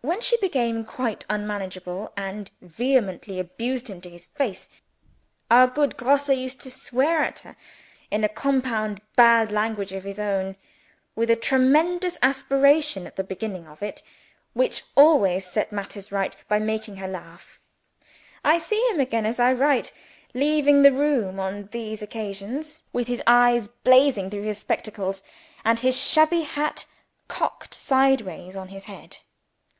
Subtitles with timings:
[0.00, 4.68] When she became quite unmanageable, and vehemently abused him to his face,
[5.50, 7.56] our good Grosse used to swear at her,
[8.08, 10.54] in a compound bad language of his own,
[11.16, 14.00] with a tremendous aspiration at the beginning of it,
[14.52, 17.58] which always set matters right by making her laugh.
[18.44, 19.92] I see him again as I write,
[20.32, 25.24] leaving the room on these occasions, with his eyes blazing through his spectacles,
[25.64, 26.86] and his shabby hat
[27.26, 29.16] cocked sideways on his head.